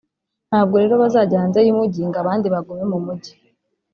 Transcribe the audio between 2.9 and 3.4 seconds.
mu Mujyi